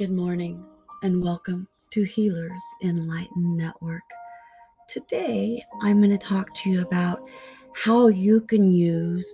[0.00, 0.64] Good morning
[1.02, 4.08] and welcome to Healers Enlightened Network.
[4.88, 7.28] Today, I'm going to talk to you about
[7.74, 9.30] how you can use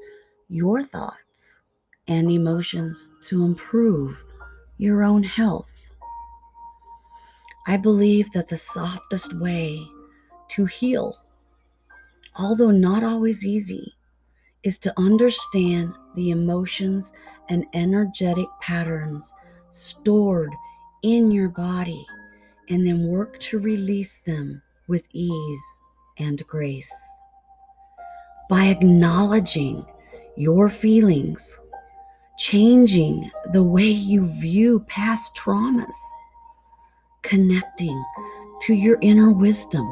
[0.49, 1.61] your thoughts
[2.09, 4.21] and emotions to improve
[4.77, 5.71] your own health.
[7.69, 9.87] I believe that the softest way
[10.49, 11.17] to heal,
[12.35, 13.95] although not always easy,
[14.65, 17.13] is to understand the emotions
[17.51, 19.33] and energetic patterns
[19.77, 20.53] stored
[21.03, 22.07] in your body
[22.69, 25.81] and then work to release them with ease
[26.19, 26.93] and grace.
[28.49, 29.85] By acknowledging
[30.37, 31.59] your feelings,
[32.39, 35.97] changing the way you view past traumas,
[37.23, 38.03] connecting
[38.63, 39.87] to your inner wisdom,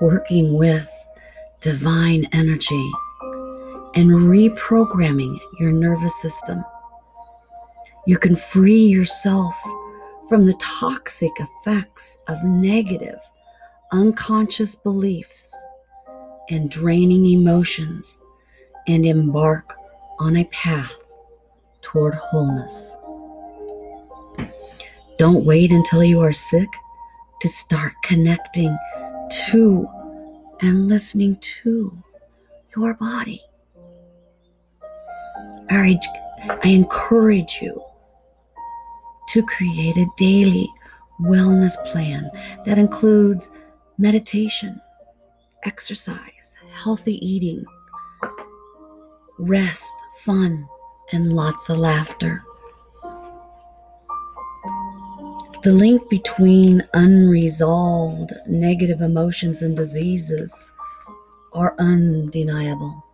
[0.00, 0.88] working with
[1.60, 2.90] divine energy,
[3.94, 6.64] and reprogramming your nervous system
[8.08, 9.54] you can free yourself
[10.30, 13.18] from the toxic effects of negative,
[13.92, 15.54] unconscious beliefs
[16.48, 18.16] and draining emotions
[18.86, 19.74] and embark
[20.20, 20.96] on a path
[21.82, 22.96] toward wholeness.
[25.18, 26.70] Don't wait until you are sick
[27.42, 28.74] to start connecting
[29.50, 29.86] to
[30.62, 31.92] and listening to
[32.74, 33.42] your body.
[35.68, 35.98] I,
[36.64, 37.84] I encourage you
[39.28, 40.68] to create a daily
[41.20, 42.30] wellness plan
[42.64, 43.50] that includes
[43.98, 44.80] meditation,
[45.64, 47.64] exercise, healthy eating,
[49.38, 49.92] rest,
[50.24, 50.66] fun,
[51.12, 52.42] and lots of laughter.
[55.64, 60.70] The link between unresolved negative emotions and diseases
[61.52, 63.04] are undeniable.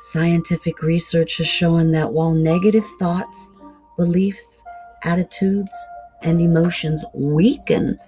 [0.00, 3.48] Scientific research has shown that while negative thoughts,
[3.96, 4.62] beliefs,
[5.04, 5.76] attitudes,
[6.22, 7.98] and emotions weaken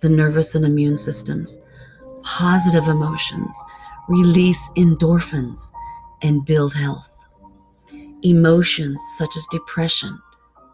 [0.00, 1.58] the nervous and immune systems.
[2.22, 3.56] Positive emotions
[4.08, 5.70] release endorphins
[6.22, 7.12] and build health.
[8.22, 10.18] Emotions such as depression,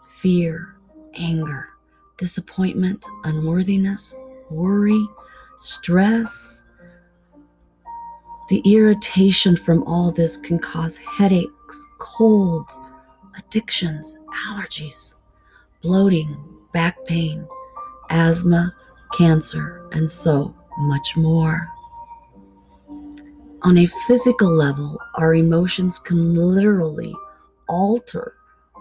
[0.06, 0.76] fear,
[1.14, 1.68] anger,
[2.16, 4.16] disappointment, unworthiness,
[4.50, 5.06] worry,
[5.56, 6.64] stress,
[8.50, 12.78] the irritation from all this can cause headaches, colds,
[13.38, 14.18] addictions,
[14.48, 15.14] allergies,
[15.84, 16.34] bloating,
[16.72, 17.46] back pain,
[18.08, 18.74] asthma,
[19.18, 21.68] cancer, and so much more.
[23.62, 27.14] On a physical level, our emotions can literally
[27.68, 28.34] alter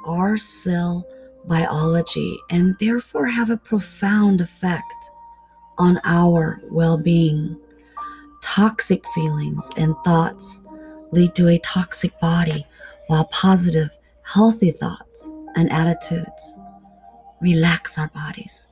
[0.05, 1.05] our cell
[1.45, 5.09] biology and therefore have a profound effect
[5.77, 7.57] on our well being.
[8.41, 10.59] Toxic feelings and thoughts
[11.11, 12.65] lead to a toxic body,
[13.07, 13.89] while positive,
[14.23, 16.55] healthy thoughts and attitudes
[17.43, 18.67] relax our bodies,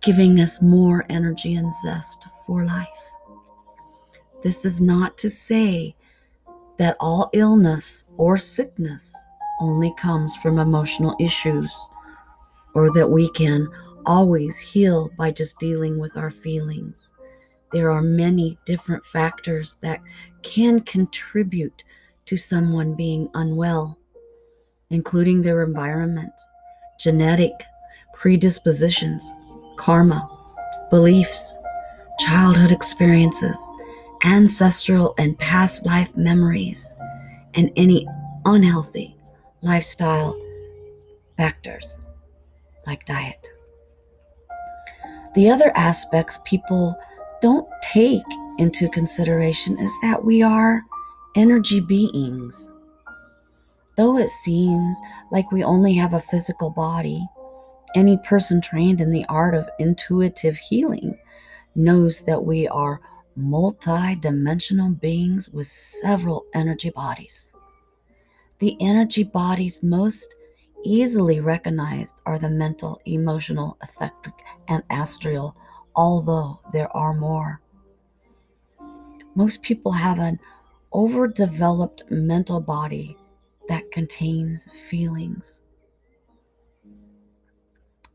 [0.00, 2.88] giving us more energy and zest for life.
[4.42, 5.94] This is not to say
[6.78, 9.14] that all illness or sickness
[9.60, 11.70] only comes from emotional issues
[12.74, 13.68] or that we can
[14.06, 17.12] always heal by just dealing with our feelings.
[17.72, 20.00] There are many different factors that
[20.42, 21.84] can contribute
[22.26, 23.98] to someone being unwell,
[24.90, 26.32] including their environment,
[26.98, 27.52] genetic
[28.24, 29.30] predispositions,
[29.76, 30.26] karma,
[30.88, 31.58] beliefs,
[32.20, 33.70] childhood experiences,
[34.24, 36.94] ancestral and past life memories,
[37.52, 38.08] and any
[38.46, 39.14] unhealthy
[39.60, 40.34] lifestyle
[41.36, 41.98] factors
[42.86, 43.46] like diet.
[45.34, 46.96] The other aspects people
[47.42, 48.22] don't take
[48.56, 50.80] into consideration is that we are
[51.36, 52.70] energy beings.
[53.98, 54.96] Though it seems
[55.30, 57.28] like we only have a physical body,
[57.94, 61.18] any person trained in the art of intuitive healing
[61.74, 63.00] knows that we are
[63.36, 67.52] multi-dimensional beings with several energy bodies.
[68.60, 70.36] The energy bodies most
[70.84, 74.34] easily recognized are the mental, emotional, etheric,
[74.68, 75.56] and astral,
[75.96, 77.60] although there are more.
[79.34, 80.38] Most people have an
[80.92, 83.16] overdeveloped mental body
[83.68, 85.60] that contains feelings.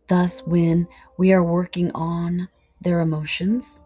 [0.10, 2.50] Thus, when we are working on
[2.82, 3.80] their emotions,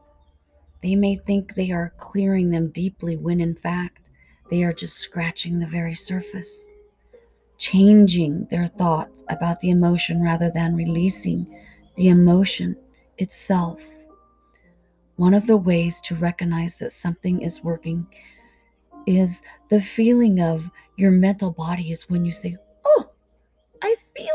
[0.82, 4.10] they may think they are clearing them deeply when in fact
[4.50, 6.68] they are just scratching the very surface,
[7.58, 11.46] changing their thoughts about the emotion rather than releasing
[11.98, 12.76] the emotion
[13.18, 13.80] itself.
[15.18, 18.08] One of the ways to recognize that something is working
[19.06, 22.56] is the feeling of your mental body is when you say,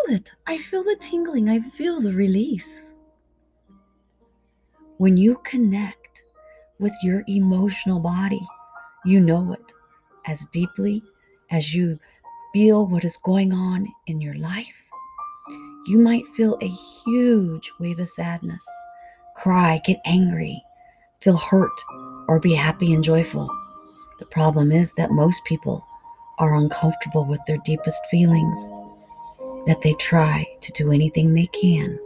[0.08, 0.30] it.
[0.46, 1.48] I feel the tingling.
[1.48, 2.94] I feel the release.
[4.98, 6.22] When you connect
[6.80, 8.46] with your emotional body,
[9.04, 9.72] you know it
[10.26, 11.02] as deeply
[11.50, 11.98] as you
[12.52, 14.74] feel what is going on in your life.
[15.86, 18.64] You might feel a huge wave of sadness,
[19.36, 20.62] cry, get angry,
[21.20, 21.80] feel hurt,
[22.28, 23.48] or be happy and joyful.
[24.18, 25.86] The problem is that most people
[26.38, 28.68] are uncomfortable with their deepest feelings,
[29.66, 31.98] that they try to do anything they can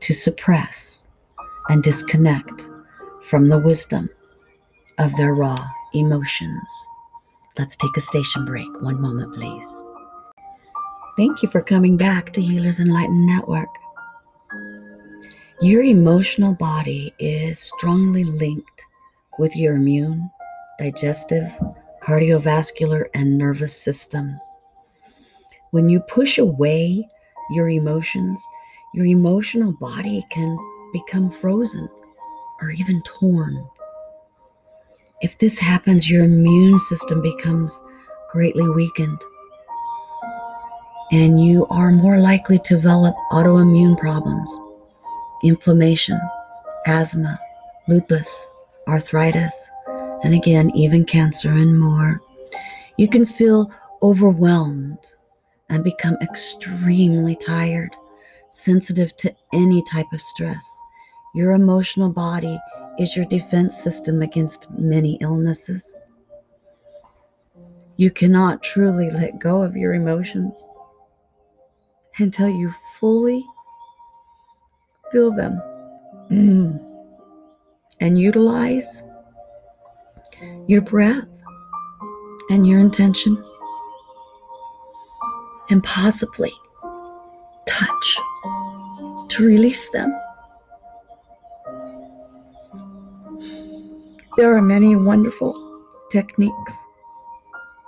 [0.00, 1.08] to suppress
[1.68, 2.68] and disconnect
[3.22, 4.08] from the wisdom
[4.98, 6.88] of their raw emotions.
[7.58, 8.68] Let's take a station break.
[8.82, 9.84] One moment, please.
[11.16, 13.68] Thank you for coming back to Healers Enlightened Network.
[15.62, 18.82] Your emotional body is strongly linked
[19.38, 20.30] with your immune,
[20.78, 21.50] digestive,
[22.02, 24.38] cardiovascular, and nervous system.
[25.70, 27.08] When you push away
[27.50, 28.42] your emotions,
[28.94, 30.58] your emotional body can
[30.92, 31.88] become frozen
[32.60, 33.66] or even torn.
[35.20, 37.80] If this happens, your immune system becomes
[38.32, 39.20] greatly weakened
[41.12, 44.50] and you are more likely to develop autoimmune problems,
[45.44, 46.20] inflammation,
[46.86, 47.38] asthma,
[47.86, 48.48] lupus,
[48.88, 49.70] arthritis,
[50.22, 52.20] and again, even cancer and more.
[52.96, 53.70] You can feel
[54.02, 54.98] overwhelmed
[55.68, 57.94] and become extremely tired,
[58.50, 60.66] sensitive to any type of stress.
[61.34, 62.58] Your emotional body
[62.98, 65.96] is your defense system against many illnesses.
[67.96, 70.54] You cannot truly let go of your emotions
[72.18, 73.44] until you fully
[75.12, 75.60] feel them
[78.00, 79.02] and utilize
[80.66, 81.28] your breath
[82.50, 83.42] and your intention
[85.70, 86.52] and possibly
[87.66, 88.18] touch
[89.28, 90.14] to release them.
[94.36, 96.74] There are many wonderful techniques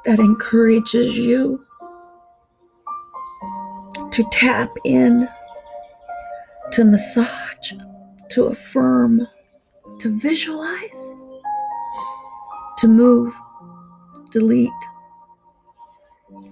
[0.06, 1.64] that encourages you
[4.12, 5.28] to tap in,
[6.72, 7.72] to massage,
[8.30, 9.26] to affirm,
[10.00, 11.14] to visualize,
[12.78, 13.34] to move,
[14.30, 14.70] delete,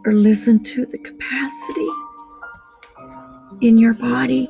[0.06, 1.88] or listen to the capacity
[3.60, 4.48] in your body.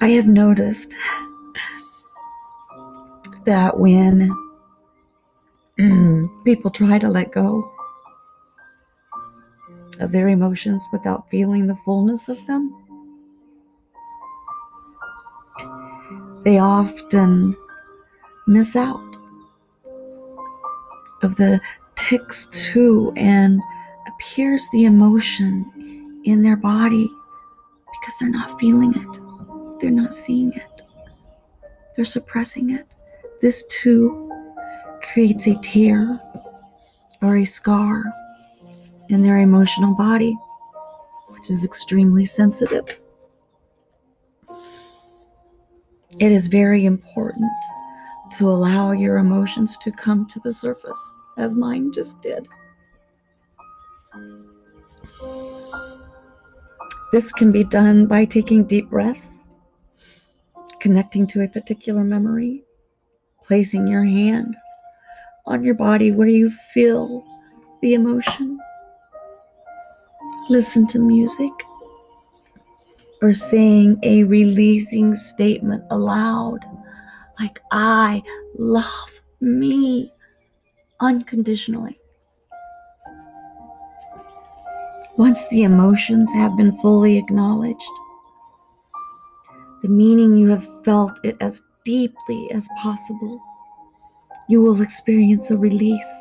[0.00, 0.94] I have noticed
[3.44, 4.30] that when
[6.44, 7.72] people try to let go
[9.98, 12.83] of their emotions without feeling the fullness of them,
[16.44, 17.56] they often
[18.46, 19.16] miss out
[21.22, 21.60] of the
[21.96, 23.60] ticks too and
[24.06, 27.10] appears the emotion in their body
[28.00, 29.80] because they're not feeling it.
[29.80, 30.82] They're not seeing it.
[31.96, 32.86] They're suppressing it.
[33.40, 34.30] This too
[35.02, 36.20] creates a tear
[37.22, 38.04] or a scar
[39.08, 40.36] in their emotional body,
[41.28, 42.86] which is extremely sensitive.
[46.20, 47.50] It is very important
[48.36, 51.00] to allow your emotions to come to the surface,
[51.38, 52.46] as mine just did.
[57.10, 59.44] This can be done by taking deep breaths,
[60.80, 62.62] connecting to a particular memory,
[63.44, 64.56] placing your hand
[65.46, 67.24] on your body where you feel
[67.82, 68.58] the emotion.
[70.48, 71.52] Listen to music
[73.24, 76.58] or saying a releasing statement aloud,
[77.40, 78.22] like, I
[78.58, 80.12] love me
[81.00, 81.98] unconditionally.
[85.16, 87.80] Once the emotions have been fully acknowledged,
[89.80, 93.40] the meaning you have felt it as deeply as possible,
[94.50, 96.14] you will experience a release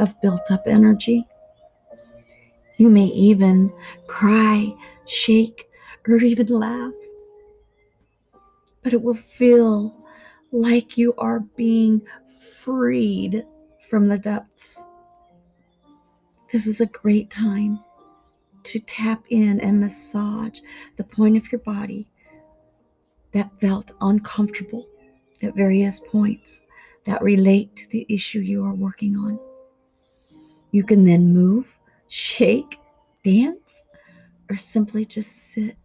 [0.00, 1.24] of built up energy.
[2.78, 3.72] You may even
[4.08, 4.74] cry,
[5.06, 5.68] shake,
[6.08, 6.92] or even laugh.
[8.82, 9.96] But it will feel
[10.50, 12.02] like you are being
[12.64, 13.44] freed
[13.88, 14.82] from the depths.
[16.50, 17.80] This is a great time
[18.64, 20.60] to tap in and massage
[20.96, 22.08] the point of your body
[23.32, 24.86] that felt uncomfortable
[25.42, 26.62] at various points
[27.04, 29.38] that relate to the issue you are working on.
[30.70, 31.66] You can then move,
[32.08, 32.78] shake,
[33.24, 33.82] dance,
[34.48, 35.76] or simply just sit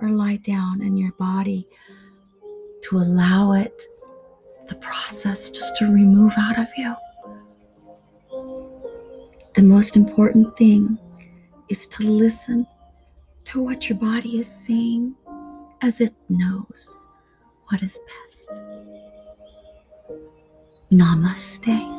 [0.00, 1.68] or lie down in your body
[2.82, 3.82] to allow it
[4.68, 6.94] the process just to remove out of you.
[9.54, 10.98] The most important thing
[11.68, 12.66] is to listen
[13.44, 15.14] to what your body is saying
[15.82, 16.96] as it knows
[17.68, 18.50] what is best.
[20.90, 21.95] Namaste.